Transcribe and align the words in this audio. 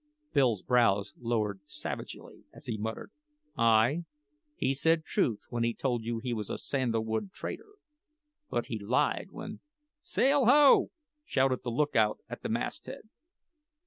Bill's 0.33 0.63
brows 0.63 1.13
lowered 1.15 1.59
savagely 1.63 2.43
as 2.51 2.65
he 2.65 2.75
muttered, 2.75 3.11
"Ay, 3.55 4.05
he 4.55 4.73
said 4.73 5.05
truth 5.05 5.41
when 5.49 5.63
he 5.63 5.75
told 5.75 6.03
you 6.05 6.17
he 6.17 6.33
was 6.33 6.49
a 6.49 6.57
sandal 6.57 7.05
wood 7.05 7.31
trader, 7.33 7.73
but 8.49 8.65
he 8.65 8.79
lied 8.79 9.27
when" 9.29 9.59
"Sail 10.01 10.47
ho!" 10.47 10.89
shouted 11.23 11.61
the 11.61 11.69
lookout 11.69 12.17
at 12.27 12.41
the 12.41 12.49
masthead. 12.49 13.09